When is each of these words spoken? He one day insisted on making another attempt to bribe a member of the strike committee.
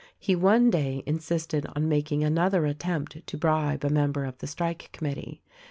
He 0.17 0.35
one 0.35 0.71
day 0.71 1.03
insisted 1.05 1.67
on 1.75 1.87
making 1.87 2.23
another 2.23 2.65
attempt 2.65 3.17
to 3.27 3.37
bribe 3.37 3.85
a 3.85 3.89
member 3.91 4.25
of 4.25 4.35
the 4.39 4.47
strike 4.47 4.89
committee. 4.91 5.43